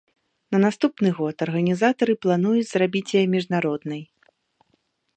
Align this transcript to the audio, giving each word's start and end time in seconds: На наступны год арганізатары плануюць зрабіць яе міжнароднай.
На 0.53 0.59
наступны 0.63 1.09
год 1.17 1.35
арганізатары 1.47 2.13
плануюць 2.27 2.67
зрабіць 2.73 3.13
яе 3.23 3.25
міжнароднай. 3.39 4.01